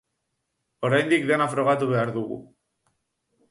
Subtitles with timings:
[0.89, 2.41] Oraindik dena frogatu behar dugu.